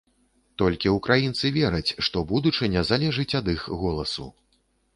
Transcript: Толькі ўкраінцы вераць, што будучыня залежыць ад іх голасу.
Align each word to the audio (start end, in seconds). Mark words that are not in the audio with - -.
Толькі 0.61 0.93
ўкраінцы 0.97 1.51
вераць, 1.59 1.91
што 2.09 2.23
будучыня 2.33 2.85
залежыць 2.91 3.29
ад 3.43 3.55
іх 3.57 3.69
голасу. 3.87 4.27